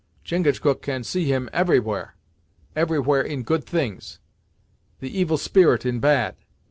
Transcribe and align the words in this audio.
"Chingachgook 0.25 0.81
can 0.81 1.03
see 1.03 1.25
Him 1.31 1.47
everywhere 1.53 2.15
everywhere 2.75 3.21
in 3.21 3.43
good 3.43 3.63
things 3.65 4.17
the 4.99 5.15
Evil 5.15 5.37
Spirit 5.37 5.85
in 5.85 5.99
bad. 5.99 6.37